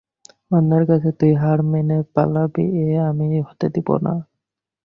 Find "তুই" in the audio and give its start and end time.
1.19-1.31